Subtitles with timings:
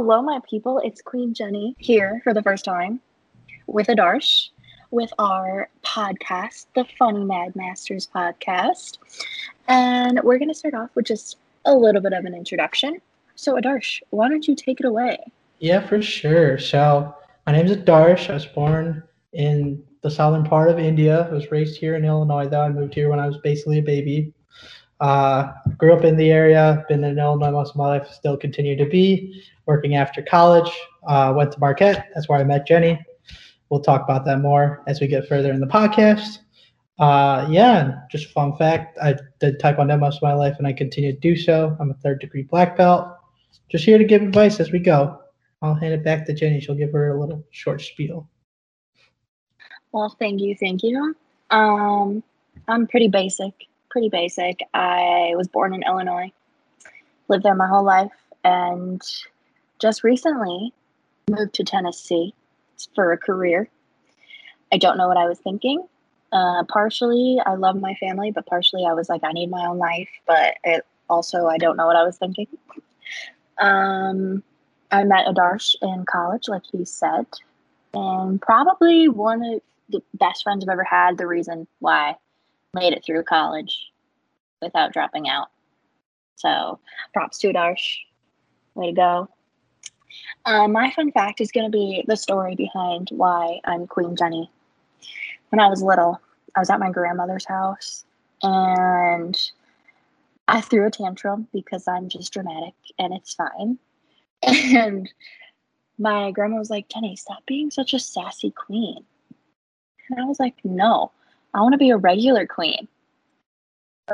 [0.00, 0.80] Hello, my people.
[0.84, 3.00] It's Queen Jenny here for the first time
[3.66, 4.50] with Adarsh
[4.92, 8.98] with our podcast, the Funny Mad Masters podcast.
[9.66, 13.00] And we're going to start off with just a little bit of an introduction.
[13.34, 15.18] So, Adarsh, why don't you take it away?
[15.58, 16.60] Yeah, for sure.
[16.60, 17.12] So,
[17.44, 18.30] my name is Adarsh.
[18.30, 19.02] I was born
[19.32, 21.26] in the southern part of India.
[21.28, 22.62] I was raised here in Illinois, though.
[22.62, 24.32] I moved here when I was basically a baby.
[25.00, 28.76] Uh, grew up in the area, been in Illinois most of my life, still continue
[28.76, 29.44] to be.
[29.68, 30.68] Working after college,
[31.06, 32.08] uh, went to Marquette.
[32.12, 32.98] That's where I met Jenny.
[33.70, 36.38] We'll talk about that more as we get further in the podcast.
[36.98, 41.12] Uh, yeah, just fun fact I did Taekwondo most of my life and I continue
[41.12, 41.76] to do so.
[41.78, 43.06] I'm a third degree black belt.
[43.68, 45.20] Just here to give advice as we go.
[45.62, 46.60] I'll hand it back to Jenny.
[46.60, 48.28] She'll give her a little short spiel.
[49.92, 50.56] Well, thank you.
[50.58, 51.14] Thank you.
[51.50, 52.24] Um,
[52.66, 54.60] I'm pretty basic pretty basic.
[54.74, 56.30] I was born in Illinois,
[57.28, 58.12] lived there my whole life,
[58.44, 59.02] and
[59.78, 60.72] just recently
[61.30, 62.34] moved to Tennessee
[62.94, 63.68] for a career.
[64.72, 65.86] I don't know what I was thinking.
[66.32, 69.78] Uh, partially, I love my family, but partially, I was like, I need my own
[69.78, 70.08] life.
[70.26, 72.46] But it also, I don't know what I was thinking.
[73.58, 74.42] Um,
[74.90, 77.26] I met Adarsh in college, like he said,
[77.94, 81.18] and probably one of the best friends I've ever had.
[81.18, 82.16] The reason why
[82.74, 83.90] made it through college
[84.60, 85.48] without dropping out.
[86.36, 86.78] So
[87.12, 87.96] props to Adarsh.
[88.74, 89.28] Way to go.
[90.44, 94.50] Uh, my fun fact is going to be the story behind why I'm Queen Jenny.
[95.50, 96.20] When I was little,
[96.56, 98.04] I was at my grandmother's house
[98.42, 99.36] and
[100.46, 103.78] I threw a tantrum because I'm just dramatic and it's fine.
[104.42, 105.10] And
[105.98, 109.04] my grandma was like, Jenny, stop being such a sassy queen.
[110.10, 111.10] And I was like, no,
[111.54, 112.88] I want to be a regular queen.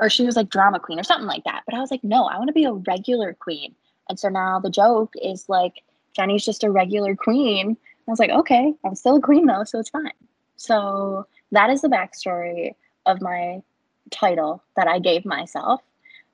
[0.00, 1.62] Or she was like drama queen or something like that.
[1.66, 3.74] But I was like, no, I want to be a regular queen.
[4.08, 5.82] And so now the joke is like,
[6.14, 7.76] Jenny's just a regular queen.
[8.06, 10.12] I was like, okay, I'm still a queen though, so it's fine.
[10.56, 12.74] So that is the backstory
[13.06, 13.62] of my
[14.10, 15.80] title that I gave myself,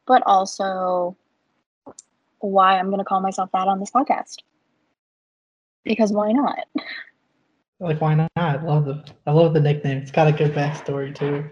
[0.07, 1.17] but also
[2.41, 4.37] why I'm going to call myself that on this podcast.
[5.85, 6.59] Because why not?
[7.83, 8.31] Like, why not?
[8.37, 9.97] I love the I love the nickname.
[9.99, 11.49] It's got a good backstory too.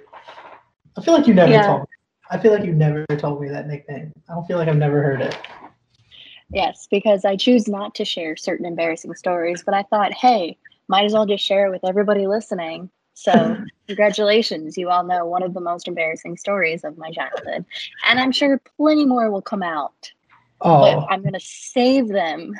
[0.96, 1.66] I feel like you never yeah.
[1.66, 1.86] told me.
[2.30, 4.12] I feel like you never told me that nickname.
[4.28, 5.38] I don't feel like I've never heard it.
[6.50, 10.56] Yes, because I choose not to share certain embarrassing stories, but I thought, hey,
[10.88, 12.90] might as well just share it with everybody listening.
[13.14, 14.78] So, congratulations.
[14.78, 17.64] You all know one of the most embarrassing stories of my childhood.
[18.06, 20.10] And I'm sure plenty more will come out.
[20.60, 20.80] Oh.
[20.80, 22.54] But I'm going to save them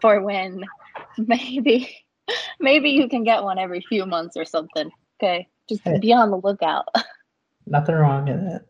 [0.00, 0.64] for when
[1.18, 2.04] maybe
[2.58, 4.90] Maybe you can get one every few months or something.
[5.20, 5.48] Okay.
[5.68, 5.98] Just hey.
[5.98, 6.86] be on the lookout.
[7.66, 8.66] Nothing wrong in it.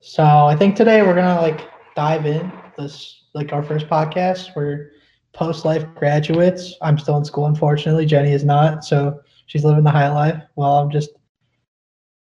[0.00, 4.56] So I think today we're gonna like dive in this like our first podcast.
[4.56, 4.90] We're
[5.34, 6.74] post life graduates.
[6.80, 8.06] I'm still in school, unfortunately.
[8.06, 10.42] Jenny is not, so she's living the high life.
[10.56, 11.10] Well, I'm just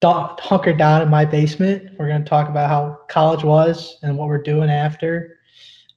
[0.02, 1.90] hunkered down in my basement.
[1.98, 5.36] We're gonna talk about how college was and what we're doing after,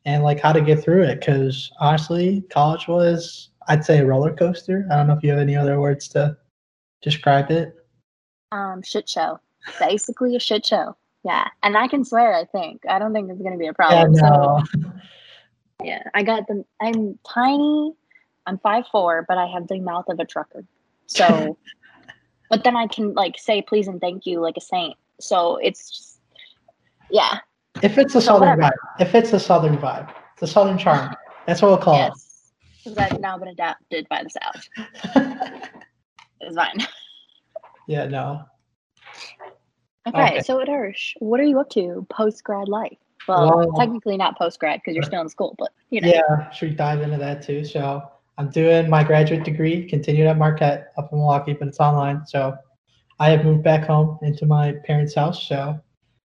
[0.04, 1.20] and like how to get through it.
[1.20, 4.88] Because honestly, college was I'd say a roller coaster.
[4.92, 6.36] I don't know if you have any other words to
[7.02, 7.76] describe it.
[8.52, 9.40] Um, shit show.
[9.80, 10.98] Basically a shit show.
[11.24, 11.48] Yeah.
[11.62, 12.84] And I can swear, I think.
[12.88, 14.14] I don't think it's gonna be a problem.
[14.14, 14.64] Yeah, no.
[14.72, 14.92] So
[15.84, 16.04] yeah.
[16.14, 17.94] I got the I'm tiny.
[18.46, 20.66] I'm five four, but I have the mouth of a trucker.
[21.08, 21.58] So
[22.50, 24.96] but then I can like say please and thank you like a saint.
[25.20, 26.20] So it's just
[27.10, 27.40] yeah.
[27.82, 28.74] If it's a so southern whatever.
[29.00, 29.02] vibe.
[29.02, 30.14] If it's a southern vibe.
[30.40, 31.16] The southern charm.
[31.48, 32.12] That's what we'll call yes.
[32.16, 32.34] it
[32.84, 34.68] because I've now been adapted by the South.
[36.42, 36.78] it's fine.
[37.88, 38.46] Yeah, no.
[40.08, 40.42] Okay, okay.
[40.42, 42.98] so Adarsh, what are you up to post grad life?
[43.28, 46.10] Well, well, technically not post grad because you're still in school, but you know.
[46.10, 47.64] Yeah, should we dive into that too?
[47.64, 48.04] So
[48.38, 52.26] I'm doing my graduate degree, continued at Marquette up in Milwaukee, but it's online.
[52.26, 52.56] So
[53.20, 55.48] I have moved back home into my parents' house.
[55.48, 55.80] So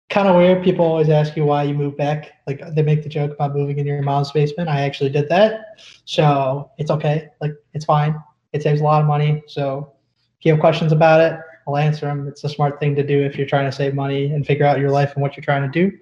[0.10, 0.64] kind of weird.
[0.64, 2.34] People always ask you why you moved back.
[2.46, 4.70] Like they make the joke about moving in your mom's basement.
[4.70, 5.80] I actually did that.
[6.06, 7.30] So it's okay.
[7.42, 8.22] Like it's fine.
[8.52, 9.42] It saves a lot of money.
[9.48, 9.94] So
[10.40, 12.27] if you have questions about it, I'll answer them.
[12.27, 14.80] It's a smart thing to do if you're trying to save money and figure out
[14.80, 15.98] your life and what you're trying to do.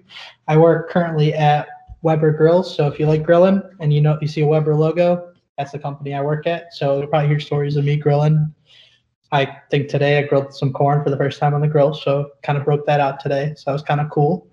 [0.48, 1.68] I work currently at
[2.02, 2.74] Weber Grills.
[2.74, 5.78] So if you like grilling and you know you see a Weber logo, that's the
[5.78, 6.74] company I work at.
[6.74, 8.52] So you'll probably hear stories of me grilling
[9.32, 12.32] I think today I grilled some corn for the first time on the grill, so
[12.42, 13.54] kind of broke that out today.
[13.56, 14.46] So that was kind of cool.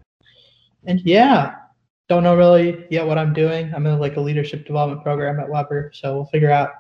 [0.86, 1.56] And yeah,
[2.08, 3.74] don't know really yet what I'm doing.
[3.76, 6.72] I'm in like a leadership development program at Weber, so we'll figure out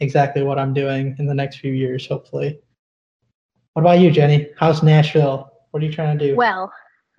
[0.00, 2.60] exactly what I'm doing in the next few years, hopefully.
[3.78, 4.48] What about you, Jenny?
[4.56, 5.52] How's Nashville?
[5.70, 6.34] What are you trying to do?
[6.34, 6.72] Well,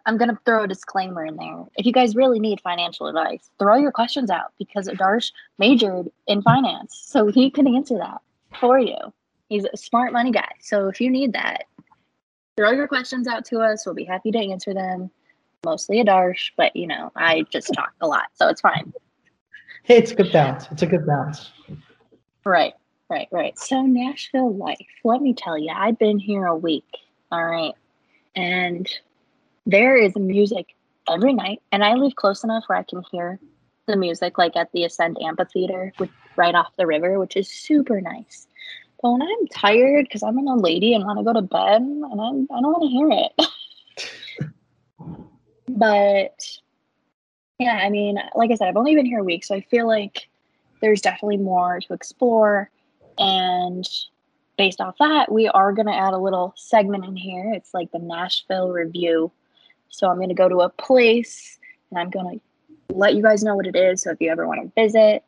[0.06, 1.63] I'm going to throw a disclaimer in there.
[1.77, 6.41] If you guys really need financial advice, throw your questions out because Adarsh majored in
[6.41, 7.01] finance.
[7.01, 8.17] So he can answer that
[8.59, 8.97] for you.
[9.47, 10.51] He's a smart money guy.
[10.59, 11.63] So if you need that,
[12.57, 13.85] throw your questions out to us.
[13.85, 15.09] We'll be happy to answer them.
[15.63, 18.91] Mostly Adarsh, but you know, I just talk a lot, so it's fine.
[19.83, 20.67] Hey, it's a good balance.
[20.71, 21.53] It's a good balance.
[22.44, 22.73] Right,
[23.09, 23.57] right, right.
[23.57, 24.88] So Nashville life.
[25.03, 26.85] Let me tell you, I've been here a week.
[27.31, 27.73] All right.
[28.35, 28.89] And
[29.65, 30.75] there is music
[31.09, 31.61] every night.
[31.71, 33.39] And I live close enough where I can hear
[33.88, 38.00] the music like at the Ascend Amphitheater with right off the river, which is super
[38.01, 38.47] nice.
[39.01, 41.81] But when I'm tired because I'm an old lady and want to go to bed
[41.81, 44.51] and I'm, I don't want to hear it.
[45.69, 46.59] but
[47.59, 49.88] yeah, I mean, like I said, I've only been here a week, so I feel
[49.88, 50.27] like
[50.81, 52.69] there's definitely more to explore.
[53.19, 53.88] And
[54.57, 57.54] based off that, we are going to add a little segment in here.
[57.54, 59.31] It's like the Nashville review.
[59.89, 61.60] So I'm going to go to a place
[61.92, 64.04] and I'm going to let you guys know what it is.
[64.04, 65.24] So if you ever want to visit,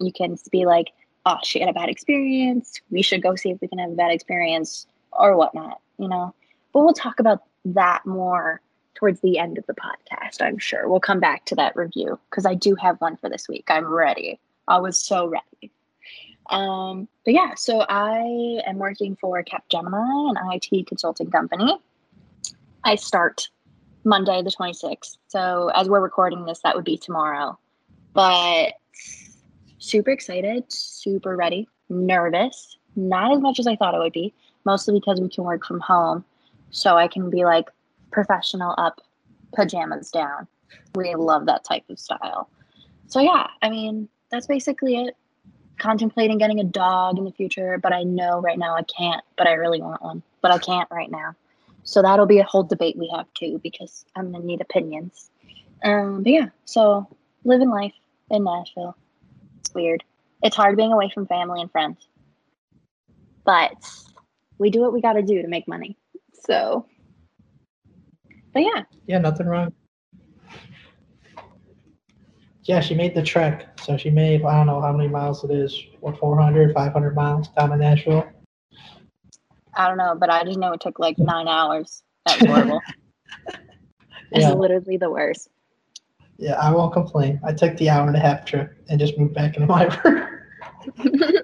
[0.00, 0.92] you can be like,
[1.26, 2.80] oh, she had a bad experience.
[2.90, 6.34] We should go see if we can have a bad experience or whatnot, you know?
[6.72, 8.60] But we'll talk about that more
[8.94, 10.88] towards the end of the podcast, I'm sure.
[10.88, 13.64] We'll come back to that review because I do have one for this week.
[13.68, 14.38] I'm ready.
[14.68, 15.72] I was so ready.
[16.50, 21.76] Um, but yeah, so I am working for Capgemini, an IT consulting company.
[22.84, 23.48] I start
[24.04, 25.16] Monday, the 26th.
[25.28, 27.58] So as we're recording this, that would be tomorrow.
[28.12, 28.74] But
[29.78, 34.98] super excited, super ready, nervous, not as much as I thought it would be, mostly
[34.98, 36.24] because we can work from home.
[36.70, 37.70] So I can be like,
[38.10, 39.00] professional up,
[39.54, 40.46] pajamas down.
[40.94, 42.48] We love that type of style.
[43.08, 45.16] So yeah, I mean, that's basically it.
[45.78, 49.46] Contemplating getting a dog in the future, but I know right now I can't, but
[49.46, 51.34] I really want one, but I can't right now.
[51.82, 55.30] So that'll be a whole debate we have too, because I'm gonna need opinions.
[55.84, 57.06] Um, but yeah, so
[57.44, 57.92] living life
[58.30, 58.96] in Nashville.
[59.60, 60.02] It's weird.
[60.42, 62.06] It's hard being away from family and friends,
[63.44, 63.72] but
[64.58, 65.96] we do what we got to do to make money.
[66.32, 66.86] So
[68.54, 68.84] but yeah.
[69.06, 69.72] Yeah, nothing wrong.
[72.64, 73.78] Yeah, she made the trek.
[73.80, 77.48] So she made, I don't know how many miles it is, what, 400, 500 miles
[77.48, 78.26] down in Nashville?
[79.74, 82.02] I don't know, but I just know it took like nine hours.
[82.24, 82.80] That's horrible.
[83.46, 83.60] it's
[84.32, 84.52] yeah.
[84.52, 85.48] literally the worst.
[86.38, 87.38] Yeah, I won't complain.
[87.44, 90.28] I took the hour and a half trip and just moved back into my room.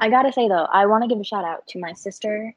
[0.00, 2.54] I gotta say though, I want to give a shout out to my sister,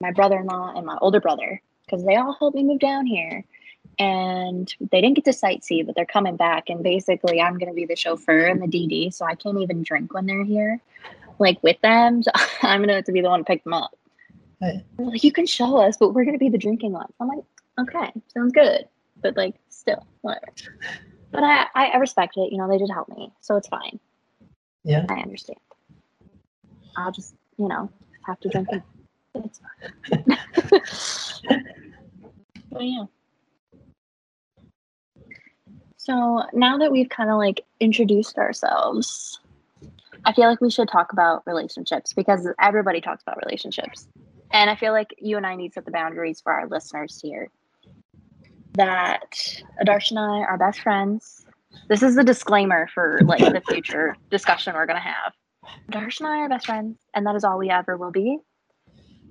[0.00, 3.06] my brother in law, and my older brother because they all helped me move down
[3.06, 3.44] here.
[3.98, 6.68] And they didn't get to sightsee, but they're coming back.
[6.68, 9.82] And basically, I'm going to be the chauffeur and the DD, so I can't even
[9.82, 10.80] drink when they're here,
[11.38, 12.22] like with them.
[12.22, 12.30] So
[12.62, 13.96] I'm going to have to be the one to pick them up.
[14.98, 17.12] Like, you can show us, but we're going to be the drinking one.
[17.20, 17.44] I'm like,
[17.80, 18.88] okay, sounds good.
[19.22, 20.46] But like, still, whatever.
[21.30, 22.50] But I, I respect it.
[22.50, 24.00] You know, they did help me, so it's fine.
[24.84, 25.04] Yeah.
[25.08, 25.58] I understand.
[26.96, 27.90] I'll just, you know,
[28.26, 28.82] have to drink it.
[29.34, 29.60] It's
[31.48, 31.60] fine.
[32.76, 33.04] Oh yeah.
[36.04, 39.40] So now that we've kind of like introduced ourselves,
[40.26, 44.06] I feel like we should talk about relationships because everybody talks about relationships.
[44.52, 47.18] And I feel like you and I need to set the boundaries for our listeners
[47.22, 47.48] here.
[48.74, 49.32] That
[49.82, 51.46] Adarsh and I are best friends.
[51.88, 55.32] This is the disclaimer for like the future discussion we're gonna have.
[55.90, 58.36] Adarsh and I are best friends, and that is all we ever will be.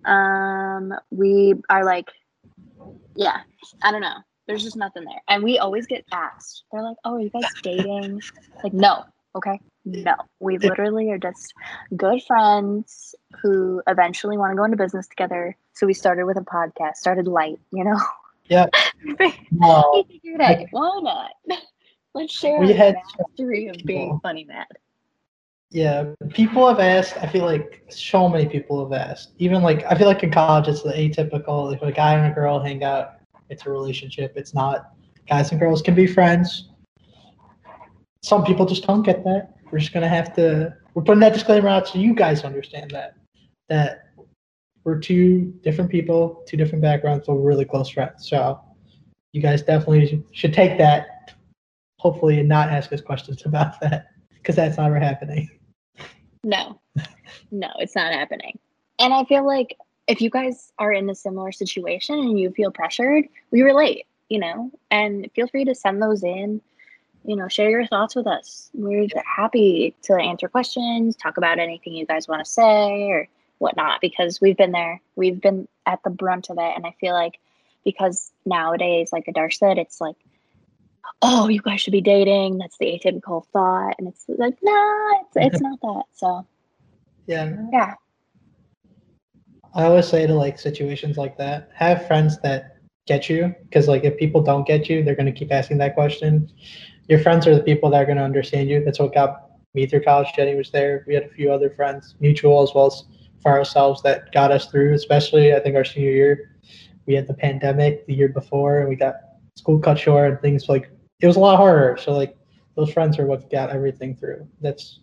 [0.06, 2.10] Um, we are like
[3.16, 3.42] yeah,
[3.84, 4.18] I don't know.
[4.48, 5.22] There's just nothing there.
[5.28, 8.22] And we always get asked, they're like, oh, are you guys dating?
[8.64, 9.04] like, no,
[9.36, 9.60] okay?
[9.86, 10.16] No.
[10.40, 11.54] We literally are just
[11.96, 15.56] good friends who eventually want to go into business together.
[15.74, 18.00] So we started with a podcast, started light, you know?
[18.46, 18.68] Yeah.
[19.52, 20.06] no.
[20.72, 21.32] Why not?
[22.14, 24.68] Let's share we had history of being funny mad.
[25.72, 27.18] Yeah, people have asked.
[27.18, 29.34] I feel like so many people have asked.
[29.40, 31.74] Even like I feel like in college, it's the atypical.
[31.74, 33.16] If a guy and a girl hang out,
[33.54, 34.34] it's a relationship.
[34.36, 34.94] It's not.
[35.30, 36.70] Guys and girls can be friends.
[38.24, 39.54] Some people just don't get that.
[39.72, 40.74] We're just gonna have to.
[40.94, 43.16] We're putting that disclaimer out so you guys understand that
[43.70, 44.10] that
[44.84, 48.28] we're two different people, two different backgrounds, but we're really close friends.
[48.28, 48.60] So
[49.32, 51.36] you guys definitely should take that.
[52.00, 55.50] Hopefully, and not ask us questions about that because that's never happening.
[56.44, 56.82] No,
[57.52, 58.60] no, it's not happening.
[59.00, 62.72] And I feel like if you guys are in a similar situation and you feel
[62.72, 66.62] pressured, we relate, you know, and feel free to send those in.
[67.26, 68.70] You know, share your thoughts with us.
[68.74, 73.30] We're happy to answer questions, talk about anything you guys want to say or
[73.60, 75.00] whatnot, because we've been there.
[75.16, 76.74] We've been at the brunt of it.
[76.76, 77.40] And I feel like
[77.86, 80.18] because nowadays, like Adarsh said, it's like,
[81.22, 82.58] oh, you guys should be dating.
[82.58, 86.04] That's the atypical thought, and it's like, nah, it's it's not that.
[86.14, 86.46] So
[87.26, 87.56] Yeah.
[87.72, 87.94] yeah,
[89.76, 92.78] I always say to like situations like that, have friends that
[93.08, 93.54] get you.
[93.64, 96.52] Because like if people don't get you, they're gonna keep asking that question.
[97.10, 98.84] Your friends are the people that are gonna understand you.
[98.84, 100.28] That's what got me through college.
[100.36, 101.04] Jenny was there.
[101.08, 103.04] We had a few other friends, mutual as well as
[103.42, 104.94] for ourselves, that got us through.
[104.94, 106.56] Especially I think our senior year,
[107.08, 109.16] we had the pandemic the year before, and we got
[109.56, 110.90] school cut short and things like
[111.22, 111.98] it was a lot harder.
[111.98, 112.38] So like
[112.76, 114.48] those friends are what got everything through.
[114.62, 115.00] That's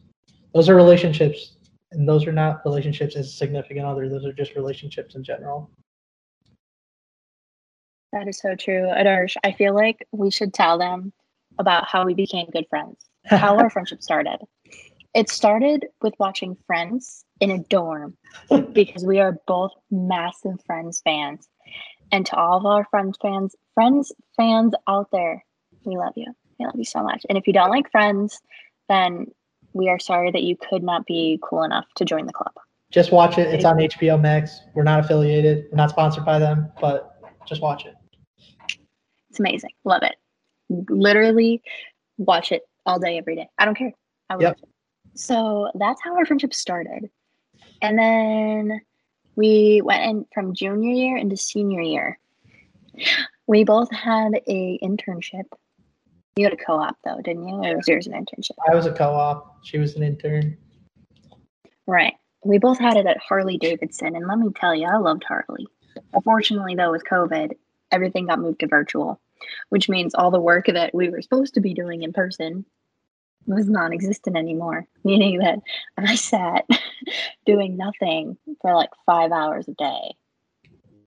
[0.54, 1.56] those are relationships
[1.92, 4.08] and those are not relationships as significant other.
[4.08, 5.70] Those are just relationships in general.
[8.12, 9.36] that is so true, Adarsh.
[9.44, 11.12] I feel like we should tell them
[11.58, 14.38] about how we became good friends, how our friendship started.
[15.14, 18.16] It started with watching Friends in a dorm
[18.72, 21.48] because we are both massive Friends fans.
[22.12, 25.44] And to all of our Friends fans, Friends fans out there,
[25.84, 26.32] we love you.
[26.58, 27.24] We love you so much.
[27.28, 28.40] And if you don't like Friends,
[28.88, 29.26] then
[29.72, 32.52] we are sorry that you could not be cool enough to join the club.
[32.90, 33.54] Just watch it.
[33.54, 34.60] It's on HBO Max.
[34.74, 35.66] We're not affiliated.
[35.70, 37.94] We're not sponsored by them, but just watch it.
[39.30, 39.70] It's amazing.
[39.84, 40.16] Love it.
[40.88, 41.62] Literally
[42.18, 43.48] watch it all day, every day.
[43.58, 43.92] I don't care.
[44.28, 44.58] I Yep.
[45.14, 47.10] So that's how our friendship started.
[47.82, 48.80] And then
[49.36, 52.18] we went in from junior year into senior year.
[53.46, 55.44] We both had a internship.
[56.36, 57.54] You had a co-op though, didn't you?
[57.54, 58.52] Or was yours an internship?
[58.70, 59.64] I was a co-op.
[59.64, 60.56] She was an intern.
[61.86, 62.14] Right.
[62.44, 65.66] We both had it at Harley Davidson, and let me tell you, I loved Harley.
[66.14, 67.52] Unfortunately, though, with COVID,
[67.90, 69.20] everything got moved to virtual,
[69.68, 72.64] which means all the work that we were supposed to be doing in person
[73.46, 75.58] was non existent anymore, meaning that
[75.98, 76.66] I sat
[77.46, 80.14] doing nothing for like five hours a day.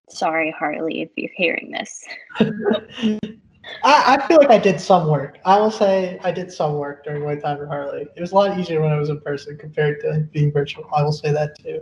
[0.09, 2.05] Sorry, Harley, if you're hearing this.
[3.83, 5.39] I, I feel like I did some work.
[5.45, 8.07] I will say I did some work during my time at Harley.
[8.15, 10.85] It was a lot easier when I was in person compared to being virtual.
[10.93, 11.79] I will say that too.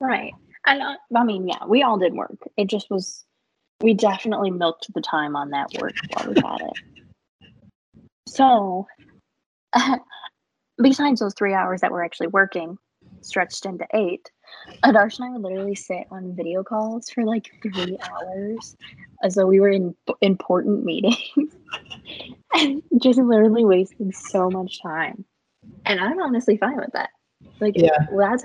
[0.00, 0.32] Right.
[0.66, 2.36] And uh, I mean, yeah, we all did work.
[2.56, 3.24] It just was,
[3.80, 7.50] we definitely milked the time on that work while we had it.
[8.28, 8.86] So,
[10.82, 12.78] besides those three hours that we're actually working,
[13.22, 14.30] stretched into eight,
[14.84, 18.76] Adarsh and I would literally sit on video calls for like three hours
[19.22, 21.16] as though we were in important meetings
[22.54, 25.24] and just literally wasting so much time.
[25.86, 27.10] And I'm honestly fine with that.
[27.60, 28.06] Like, Yeah.
[28.16, 28.44] that's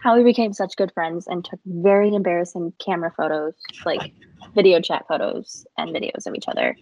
[0.00, 3.54] how we became such good friends and took very embarrassing camera photos,
[3.84, 4.12] like
[4.54, 6.76] video chat photos and videos of each other.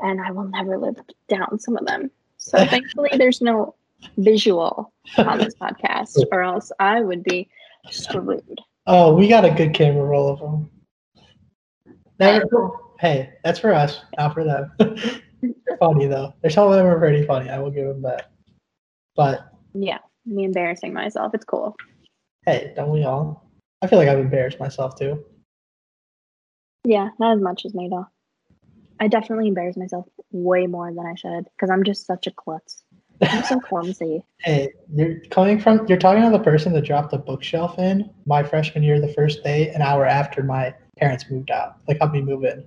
[0.00, 0.96] And I will never live
[1.28, 2.10] down some of them.
[2.36, 3.74] So thankfully, there's no
[4.18, 7.48] visual on this podcast, or else I would be
[7.90, 8.60] screwed.
[8.86, 10.70] Oh, we got a good camera roll of them.
[12.18, 14.72] Never, hey, that's for us, not for them.
[14.78, 16.32] They're funny though.
[16.40, 17.50] There's some of them are pretty funny.
[17.50, 18.30] I will give them that.
[19.16, 21.34] But Yeah, me embarrassing myself.
[21.34, 21.76] It's cool.
[22.46, 23.50] hey, don't we all?
[23.82, 25.24] I feel like I've embarrassed myself too.
[26.84, 28.06] Yeah, not as much as me though.
[28.98, 32.82] I definitely embarrass myself way more than I should because I'm just such a klutz.
[33.22, 34.24] I'm so clumsy.
[34.40, 38.42] Hey, you're coming from you're talking to the person that dropped the bookshelf in my
[38.42, 41.78] freshman year the first day, an hour after my parents moved out.
[41.88, 42.62] Like helped me move in.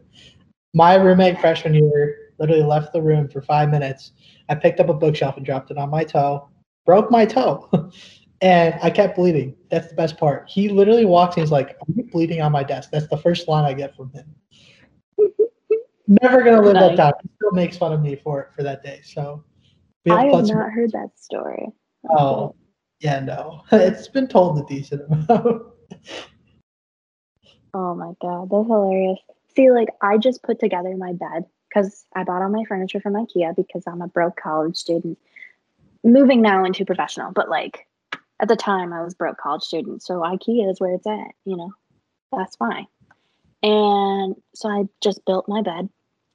[0.74, 4.14] My roommate freshman year literally left the room for five minutes.
[4.50, 6.50] I picked up a bookshelf and dropped it on my toe,
[6.86, 7.70] broke my toe,
[8.42, 9.56] and I kept bleeding.
[9.70, 10.50] That's the best part.
[10.50, 12.90] He literally walks and he's like, I'm bleeding on my desk.
[12.92, 14.36] That's the first line I get from him.
[16.08, 17.14] Never gonna live that down.
[17.22, 19.02] He still makes fun of me for it for that day.
[19.04, 19.44] So
[20.10, 21.68] we I have not heard that story.
[22.10, 22.56] Oh,
[23.00, 23.62] yeah, no.
[23.72, 25.68] It's been told a decent amount.
[27.72, 29.20] Oh my god, that's hilarious.
[29.56, 33.14] See, like I just put together my bed because I bought all my furniture from
[33.14, 35.20] IKEA because I'm a broke college student.
[36.04, 37.86] Moving now into professional, but like
[38.40, 41.58] at the time I was broke college student, so IKEA is where it's at, you
[41.58, 41.72] know.
[42.32, 42.88] That's fine.
[43.62, 45.90] And so I just built my bed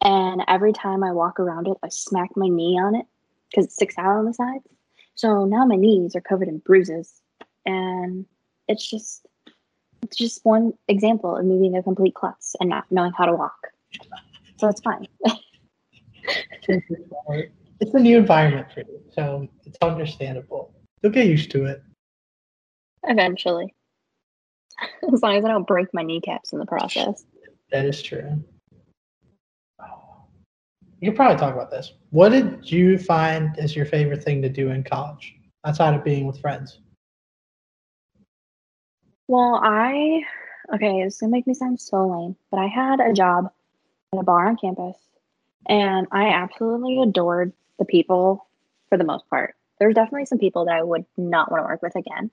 [0.05, 3.07] and every time I walk around it, I smack my knee on it
[3.55, 4.65] because it sticks out on the sides.
[5.15, 7.21] So now my knees are covered in bruises
[7.65, 8.27] and
[8.69, 9.27] it's just
[10.03, 13.33] it's just one example of me being a complete klutz and not knowing how to
[13.33, 13.69] walk.
[14.59, 15.07] So it's fine.
[16.69, 20.75] it's a new environment for you, so it's understandable.
[21.03, 21.83] You'll get used to it.
[23.05, 23.75] Eventually.
[25.13, 27.25] As long as I don't break my kneecaps in the process.
[27.71, 28.43] That is true.
[31.05, 31.93] You could probably talk about this.
[32.13, 35.35] What did you find is your favorite thing to do in college
[35.67, 36.79] outside of being with friends?
[39.29, 40.23] Well, I
[40.73, 43.53] okay, it's gonna make me sound so lame, but I had a job
[44.15, 44.97] at a bar on campus,
[45.67, 48.47] and I absolutely adored the people
[48.89, 49.57] for the most part.
[49.79, 52.31] There's definitely some people that I would not want to work with again,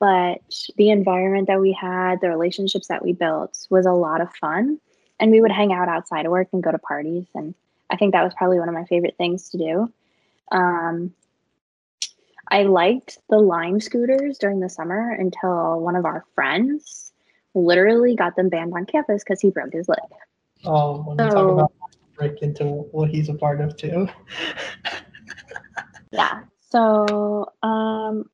[0.00, 0.40] but
[0.76, 4.80] the environment that we had, the relationships that we built was a lot of fun.
[5.20, 7.26] And we would hang out outside of work and go to parties.
[7.34, 7.54] And
[7.90, 9.92] I think that was probably one of my favorite things to do.
[10.52, 11.12] Um,
[12.48, 17.12] I liked the Lime scooters during the summer until one of our friends
[17.54, 19.98] literally got them banned on campus because he broke his leg.
[20.64, 21.72] Oh, when so, we talk about
[22.16, 24.08] break into what he's a part of too.
[26.12, 26.42] yeah.
[26.60, 28.24] So, um,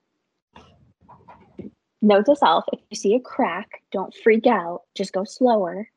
[2.02, 5.88] note to self if you see a crack, don't freak out, just go slower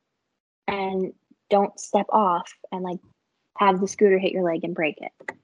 [0.67, 1.13] and
[1.49, 2.99] don't step off and like
[3.59, 5.35] have the scooter hit your leg and break it.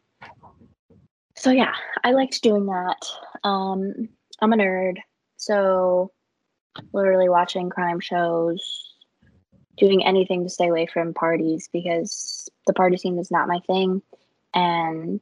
[1.35, 3.05] So yeah, I liked doing that.
[3.43, 4.07] Um,
[4.41, 4.97] I'm a nerd,
[5.35, 6.11] so
[6.93, 8.93] literally watching crime shows,
[9.77, 14.01] doing anything to stay away from parties because the party scene is not my thing,
[14.53, 15.19] and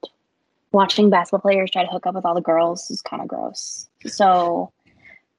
[0.71, 3.87] watching basketball players try to hook up with all the girls is kind of gross.
[4.05, 4.71] So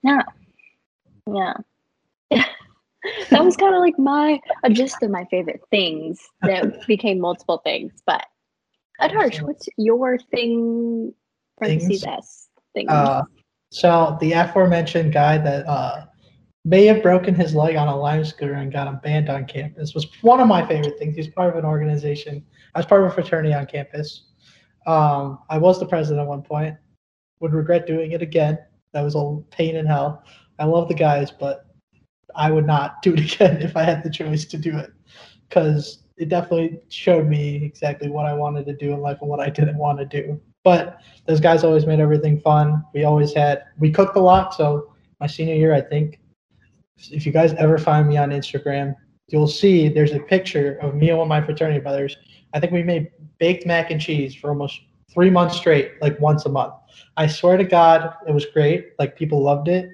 [0.02, 0.22] yeah.
[1.32, 1.54] Yeah.
[3.30, 7.58] that was kind of like my a gist of my favorite things that became multiple
[7.58, 7.92] things.
[8.06, 8.24] But
[9.00, 11.12] Adarsh, what's your thing
[11.58, 12.88] parentheses S thing?
[12.88, 13.24] Uh,
[13.70, 16.06] so the aforementioned guy that uh,
[16.64, 19.94] may have broken his leg on a lime scooter and got him banned on campus
[19.94, 21.16] was one of my favorite things.
[21.16, 22.44] He's part of an organization.
[22.74, 24.26] I was part of a fraternity on campus.
[24.86, 26.76] Um, I was the president at one point.
[27.40, 28.58] Would regret doing it again.
[28.92, 30.22] That was a pain in hell.
[30.58, 31.63] I love the guys, but
[32.34, 34.92] I would not do it again if I had the choice to do it
[35.48, 39.40] because it definitely showed me exactly what I wanted to do in life and what
[39.40, 40.40] I didn't want to do.
[40.62, 42.84] But those guys always made everything fun.
[42.94, 44.54] We always had, we cooked a lot.
[44.54, 46.20] So my senior year, I think,
[47.10, 48.94] if you guys ever find me on Instagram,
[49.28, 52.16] you'll see there's a picture of me and one of my fraternity brothers.
[52.54, 54.80] I think we made baked mac and cheese for almost
[55.12, 56.74] three months straight, like once a month.
[57.16, 58.92] I swear to God, it was great.
[58.98, 59.90] Like people loved it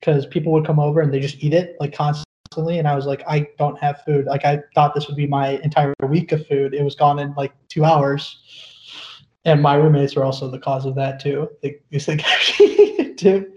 [0.00, 2.78] because people would come over and they just eat it like constantly.
[2.78, 4.26] And I was like, I don't have food.
[4.26, 6.74] Like I thought this would be my entire week of food.
[6.74, 8.38] It was gone in like two hours.
[9.44, 11.48] And my roommates were also the cause of that too.
[11.62, 13.52] They actually too.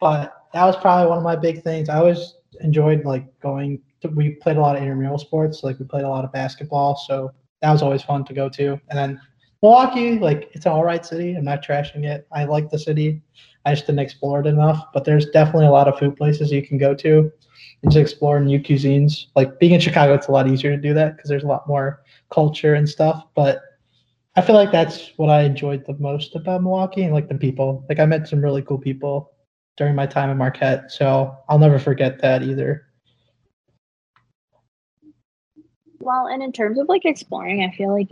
[0.00, 1.88] But that was probably one of my big things.
[1.88, 5.62] I always enjoyed like going to, we played a lot of intramural sports.
[5.62, 6.96] Like we played a lot of basketball.
[6.96, 8.80] So that was always fun to go to.
[8.88, 9.20] And then
[9.62, 11.34] Milwaukee, like it's an all right city.
[11.34, 12.26] I'm not trashing it.
[12.32, 13.22] I like the city.
[13.68, 14.86] I just didn't explore it enough.
[14.92, 17.30] But there's definitely a lot of food places you can go to
[17.82, 19.26] and just explore new cuisines.
[19.36, 21.68] Like being in Chicago, it's a lot easier to do that because there's a lot
[21.68, 23.24] more culture and stuff.
[23.34, 23.60] But
[24.36, 27.84] I feel like that's what I enjoyed the most about Milwaukee and like the people.
[27.88, 29.32] Like I met some really cool people
[29.76, 32.86] during my time at Marquette, so I'll never forget that either.
[36.00, 38.08] Well, and in terms of like exploring, I feel like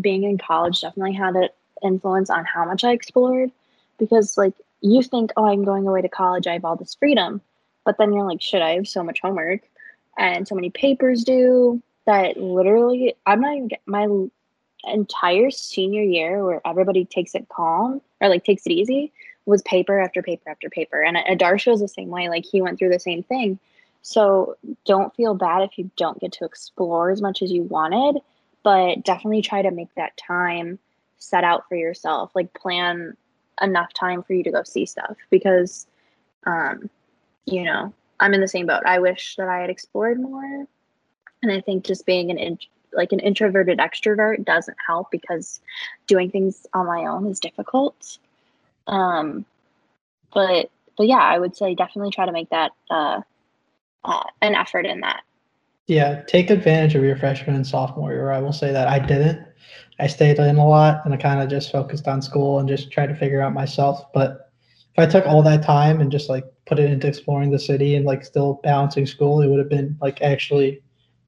[0.00, 1.48] being in college definitely had an
[1.82, 3.50] influence on how much I explored
[3.98, 7.40] because like you think, oh, I'm going away to college, I have all this freedom.
[7.84, 9.60] But then you're like, should I have so much homework
[10.18, 14.08] and so many papers due that literally I'm not even my
[14.84, 19.12] entire senior year where everybody takes it calm or like takes it easy
[19.46, 21.00] was paper after paper after paper.
[21.00, 22.28] And Adarsh was the same way.
[22.28, 23.58] Like he went through the same thing.
[24.02, 28.20] So don't feel bad if you don't get to explore as much as you wanted
[28.62, 30.78] but definitely try to make that time
[31.18, 33.16] set out for yourself like plan
[33.62, 35.86] enough time for you to go see stuff because
[36.46, 36.88] um
[37.46, 40.66] you know i'm in the same boat i wish that i had explored more
[41.42, 42.58] and i think just being an in,
[42.92, 45.60] like an introverted extrovert doesn't help because
[46.06, 48.18] doing things on my own is difficult
[48.86, 49.44] um
[50.32, 53.20] but but yeah i would say definitely try to make that uh,
[54.04, 55.22] uh an effort in that
[55.88, 58.30] yeah, take advantage of your freshman and sophomore year.
[58.30, 59.47] I will say that I didn't.
[59.98, 62.90] I stayed in a lot and I kind of just focused on school and just
[62.90, 64.12] tried to figure out myself.
[64.12, 64.50] But
[64.96, 67.96] if I took all that time and just like put it into exploring the city
[67.96, 70.82] and like still balancing school, it would have been like actually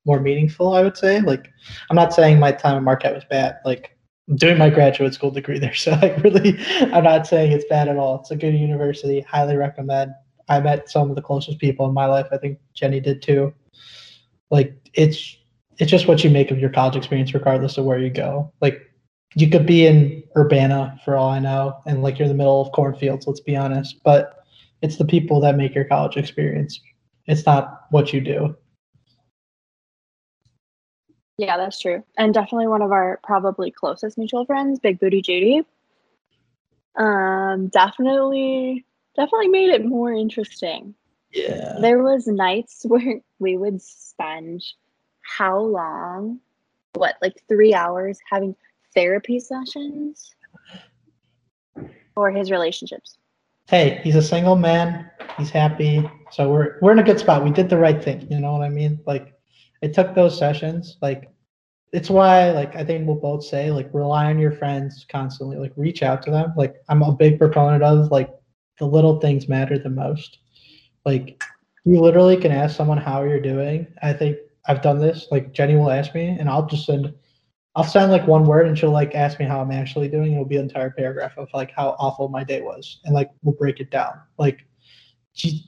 [0.04, 1.20] more meaningful, I would say.
[1.20, 1.48] Like,
[1.90, 3.56] I'm not saying my time at Marquette was bad.
[3.64, 3.96] Like,
[4.28, 5.74] I'm doing my graduate school degree there.
[5.74, 6.58] So, like, really,
[6.92, 8.20] I'm not saying it's bad at all.
[8.20, 9.20] It's a good university.
[9.20, 10.12] Highly recommend.
[10.48, 12.26] I met some of the closest people in my life.
[12.32, 13.52] I think Jenny did too
[14.50, 15.36] like it's
[15.80, 18.52] it's just what you make of your college experience regardless of where you go.
[18.60, 18.80] Like
[19.34, 22.60] you could be in urbana for all i know and like you're in the middle
[22.60, 24.40] of cornfields let's be honest but
[24.82, 26.80] it's the people that make your college experience.
[27.26, 28.56] It's not what you do.
[31.36, 32.02] Yeah that's true.
[32.16, 35.62] And definitely one of our probably closest mutual friends big booty judy
[36.96, 38.84] um definitely
[39.16, 40.94] definitely made it more interesting.
[41.32, 41.76] Yeah.
[41.80, 44.62] There was nights where we would spend
[45.36, 46.40] how long?
[46.94, 48.56] What, like three hours having
[48.94, 50.34] therapy sessions
[52.14, 53.16] for his relationships.
[53.68, 55.08] Hey, he's a single man.
[55.38, 56.08] He's happy.
[56.32, 57.44] So we're we're in a good spot.
[57.44, 58.26] We did the right thing.
[58.28, 58.98] You know what I mean?
[59.06, 59.32] Like
[59.82, 60.96] it took those sessions.
[61.00, 61.30] Like
[61.92, 65.56] it's why like I think we'll both say like rely on your friends constantly.
[65.56, 66.52] Like reach out to them.
[66.56, 68.34] Like I'm a big proponent of like
[68.80, 70.38] the little things matter the most.
[71.06, 71.40] Like
[71.84, 73.86] you literally can ask someone how you're doing.
[74.02, 75.26] I think I've done this.
[75.30, 77.12] Like Jenny will ask me, and I'll just send,
[77.76, 80.32] I'll send like one word, and she'll like ask me how I'm actually doing.
[80.32, 83.54] It'll be an entire paragraph of like how awful my day was, and like we'll
[83.54, 84.20] break it down.
[84.38, 84.66] Like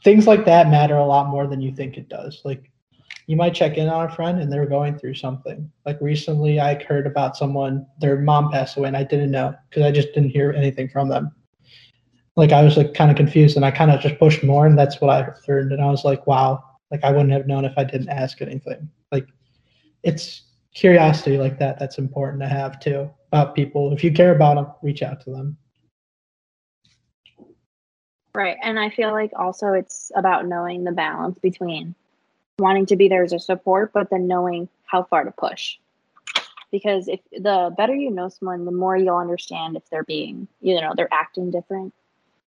[0.04, 2.42] things like that matter a lot more than you think it does.
[2.44, 2.70] Like
[3.26, 5.70] you might check in on a friend, and they're going through something.
[5.86, 9.84] Like recently, I heard about someone their mom passed away, and I didn't know because
[9.84, 11.32] I just didn't hear anything from them
[12.36, 14.78] like I was like kind of confused and I kind of just pushed more and
[14.78, 17.72] that's what I learned and I was like wow like I wouldn't have known if
[17.76, 18.88] I didn't ask anything.
[19.10, 19.26] Like
[20.04, 20.42] it's
[20.74, 23.92] curiosity like that that's important to have too about people.
[23.92, 25.56] If you care about them, reach out to them.
[28.34, 28.56] Right.
[28.62, 31.94] And I feel like also it's about knowing the balance between
[32.58, 35.78] wanting to be there as a support, but then knowing how far to push.
[36.70, 40.80] Because if the better you know someone, the more you'll understand if they're being, you
[40.80, 41.92] know, they're acting different.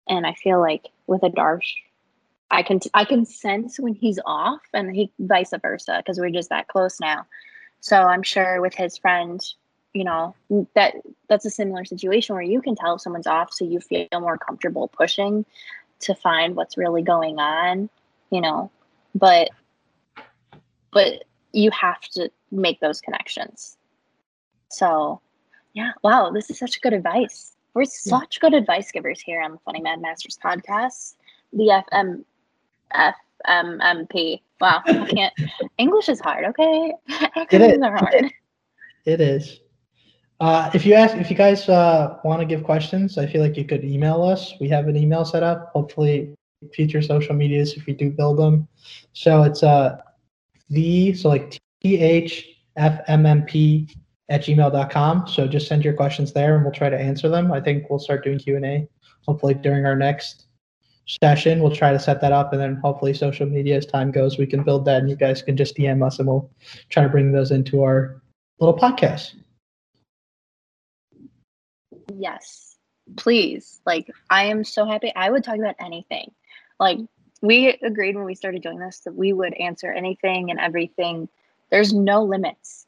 [0.09, 1.75] And I feel like with Adarsh,
[2.53, 6.51] I can I can sense when he's off, and he vice versa because we're just
[6.51, 7.27] that close now.
[7.81, 9.43] So I'm sure with his friend,
[9.95, 10.35] you know
[10.75, 10.95] that
[11.29, 14.37] that's a similar situation where you can tell if someone's off, so you feel more
[14.37, 15.47] comfortable pushing
[16.01, 17.89] to find what's really going on,
[18.31, 18.71] you know.
[19.15, 19.49] But
[20.93, 23.79] but you have to make those connections.
[24.69, 25.23] So
[25.73, 27.53] yeah, wow, this is such good advice.
[27.73, 31.15] We're such good advice givers here on the Funny Mad Masters podcast.
[31.55, 32.25] The FM
[32.95, 34.41] FMMP.
[34.61, 35.35] Wow, I can't.
[35.79, 36.45] English is hard.
[36.47, 38.33] Okay, acronyms are hard.
[39.05, 39.59] It is.
[40.39, 43.57] Uh, if you ask, if you guys uh, want to give questions, I feel like
[43.57, 44.55] you could email us.
[44.61, 45.71] We have an email set up.
[45.73, 46.37] Hopefully,
[46.73, 48.69] future social medias if we do build them.
[49.13, 49.99] So it's uh
[50.71, 53.89] the so like t h f m m p
[54.29, 55.27] at gmail.com.
[55.27, 57.53] So just send your questions there, and we'll try to answer them.
[57.53, 58.89] I think we'll start doing Q and A.
[59.27, 60.47] Hopefully during our next
[61.07, 61.61] session.
[61.61, 64.47] We'll try to set that up, and then hopefully social media as time goes, we
[64.47, 66.51] can build that, and you guys can just DM us, and we'll
[66.89, 68.23] try to bring those into our
[68.61, 69.35] little podcast.
[72.15, 72.77] Yes,
[73.17, 73.81] please.
[73.87, 75.13] Like I am so happy.
[75.15, 76.31] I would talk about anything.
[76.79, 76.99] Like
[77.41, 81.29] we agreed when we started doing this that we would answer anything and everything.
[81.71, 82.87] There's no limits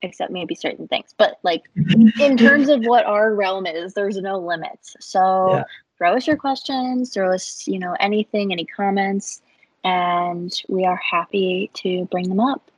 [0.00, 1.14] except maybe certain things.
[1.16, 4.96] But like in terms of what our realm is, there's no limits.
[5.00, 5.64] So yeah
[5.98, 9.42] throw us your questions, throw us, you know, anything, any comments,
[9.84, 12.70] and we are happy to bring them up.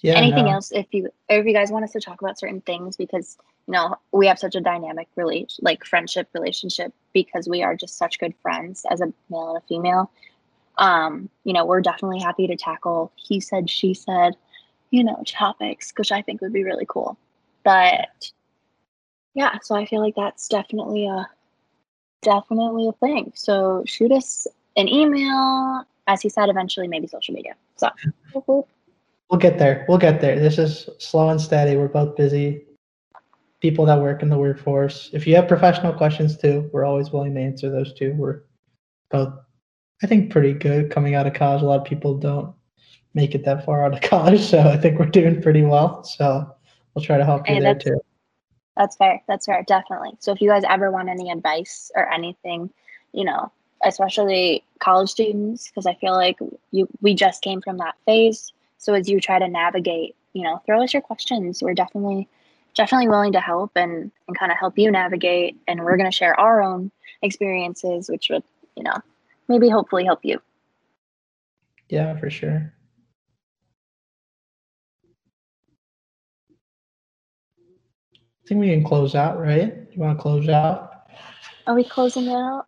[0.00, 0.52] Yeah, anything no.
[0.52, 3.72] else if you if you guys want us to talk about certain things because you
[3.72, 8.18] know we have such a dynamic relate like friendship relationship because we are just such
[8.18, 10.10] good friends as a male and a female
[10.78, 14.34] um you know we're definitely happy to tackle he said she said
[14.90, 17.16] you know topics which i think would be really cool
[17.62, 18.32] but
[19.34, 21.28] yeah so i feel like that's definitely a
[22.22, 23.32] definitely a thing.
[23.34, 27.54] So shoot us an email, as he said, eventually maybe social media.
[27.76, 27.90] So
[28.46, 28.66] we'll
[29.38, 29.84] get there.
[29.88, 30.38] We'll get there.
[30.38, 31.76] This is slow and steady.
[31.76, 32.64] We're both busy
[33.60, 35.10] people that work in the workforce.
[35.12, 38.14] If you have professional questions too, we're always willing to answer those too.
[38.16, 38.42] We're
[39.10, 39.34] both,
[40.02, 41.62] I think, pretty good coming out of college.
[41.62, 42.54] A lot of people don't
[43.14, 46.02] make it that far out of college, so I think we're doing pretty well.
[46.02, 46.50] So
[46.94, 48.00] we'll try to help you hey, there too.
[48.76, 49.22] That's fair.
[49.28, 49.62] That's fair.
[49.66, 50.12] Definitely.
[50.18, 52.70] So if you guys ever want any advice or anything,
[53.12, 53.52] you know,
[53.84, 56.38] especially college students, because I feel like
[56.70, 58.52] you we just came from that phase.
[58.78, 61.62] So as you try to navigate, you know, throw us your questions.
[61.62, 62.28] We're definitely
[62.74, 65.56] definitely willing to help and, and kind of help you navigate.
[65.68, 68.42] And we're gonna share our own experiences, which would,
[68.76, 68.96] you know,
[69.48, 70.40] maybe hopefully help you.
[71.90, 72.72] Yeah, for sure.
[78.52, 79.74] Think we can close out, right?
[79.92, 81.06] You want to close out?
[81.66, 82.66] Are we closing out?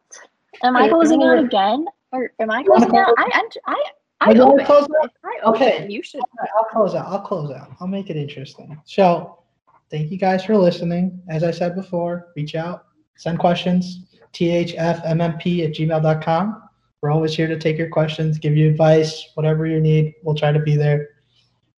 [0.63, 1.87] Am I closing out again?
[2.13, 3.15] Or am I closing out?
[3.19, 3.83] I, I,
[4.21, 4.65] I, I open.
[4.65, 5.11] Close out?
[5.25, 5.63] I open.
[5.63, 5.87] Okay.
[5.91, 6.23] You should.
[6.57, 7.07] I'll close out.
[7.07, 7.73] I'll close out.
[7.81, 8.81] I'll make it interesting.
[8.85, 9.43] So,
[9.91, 11.21] thank you guys for listening.
[11.29, 16.63] As I said before, reach out, send questions, thfmmp at gmail.com.
[17.03, 20.15] We're always here to take your questions, give you advice, whatever you need.
[20.23, 21.09] We'll try to be there.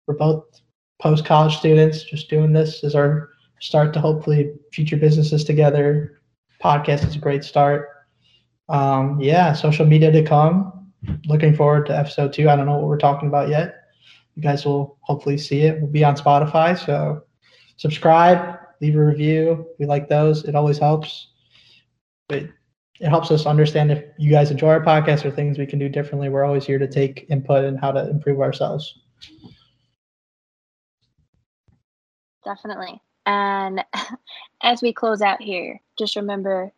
[0.07, 0.45] We're both
[1.01, 6.21] post college students, just doing this as our start to hopefully future businesses together.
[6.63, 7.89] Podcast is a great start.
[8.69, 10.73] Um, yeah, social media to come.
[11.27, 12.49] looking forward to episode two.
[12.49, 13.75] I don't know what we're talking about yet.
[14.35, 15.81] You guys will hopefully see it.
[15.81, 17.23] We'll be on Spotify, so
[17.77, 19.67] subscribe, leave a review.
[19.79, 20.45] We like those.
[20.45, 21.29] It always helps.
[22.29, 22.51] It
[23.01, 26.29] helps us understand if you guys enjoy our podcast or things we can do differently.
[26.29, 28.99] We're always here to take input and how to improve ourselves.
[32.45, 33.01] Definitely.
[33.27, 33.85] And
[34.63, 36.73] as we close out here, just remember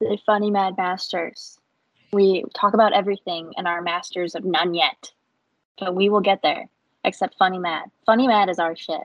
[0.00, 1.58] the funny mad masters.
[2.12, 5.10] We talk about everything and our masters of none yet.
[5.78, 6.68] But we will get there,
[7.02, 7.90] except funny mad.
[8.06, 9.02] Funny mad is our shit.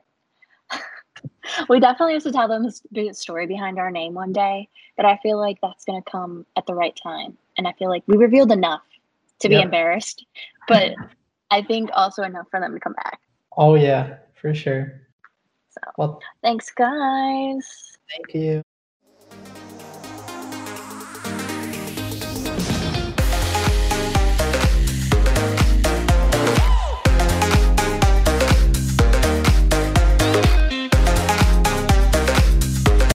[1.69, 5.17] we definitely have to tell them the story behind our name one day, but I
[5.23, 7.35] feel like that's going to come at the right time.
[7.57, 8.83] And I feel like we revealed enough
[9.39, 9.59] to yep.
[9.59, 10.25] be embarrassed,
[10.67, 10.93] but
[11.49, 13.19] I think also enough for them to come back.
[13.57, 15.01] Oh, yeah, for sure.
[15.83, 17.97] So, well, thanks, guys.
[18.09, 18.63] Thank you.